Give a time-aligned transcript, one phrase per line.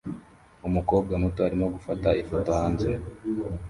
[0.67, 2.89] Umukobwa muto arimo gufata ifoto hanze